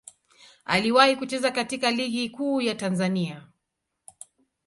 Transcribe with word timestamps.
Waliwahi 0.65 1.15
kucheza 1.15 1.51
katika 1.51 1.91
Ligi 1.91 2.29
Kuu 2.29 2.61
ya 2.61 2.75
Tanzania. 2.75 3.47